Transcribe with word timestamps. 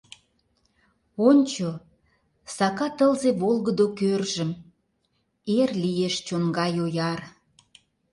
Ончо: 1.27 1.69
сака 2.55 2.87
тылзе 2.97 3.31
волгыдо 3.41 3.85
кӧржым— 3.99 4.51
эр 5.59 5.69
лиеш 5.83 6.15
чон 6.27 6.43
гай 6.57 6.73
ояр. 6.85 7.19